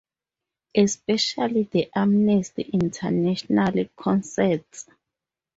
Especially 0.75 1.69
the 1.71 1.91
Amnesty 1.95 2.63
International 2.73 3.85
Concerts. 3.95 4.89